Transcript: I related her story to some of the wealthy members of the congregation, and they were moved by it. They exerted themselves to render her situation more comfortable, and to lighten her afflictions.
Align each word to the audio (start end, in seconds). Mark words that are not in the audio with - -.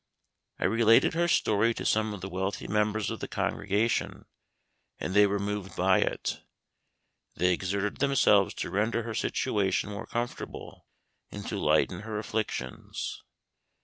I 0.57 0.65
related 0.65 1.13
her 1.13 1.27
story 1.27 1.75
to 1.75 1.85
some 1.85 2.11
of 2.11 2.21
the 2.21 2.27
wealthy 2.27 2.67
members 2.67 3.11
of 3.11 3.19
the 3.19 3.27
congregation, 3.27 4.25
and 4.97 5.13
they 5.13 5.27
were 5.27 5.37
moved 5.37 5.75
by 5.75 5.99
it. 5.99 6.41
They 7.35 7.53
exerted 7.53 7.97
themselves 7.97 8.55
to 8.55 8.71
render 8.71 9.03
her 9.03 9.13
situation 9.13 9.91
more 9.91 10.07
comfortable, 10.07 10.87
and 11.29 11.45
to 11.49 11.55
lighten 11.59 11.99
her 11.99 12.17
afflictions. 12.17 13.21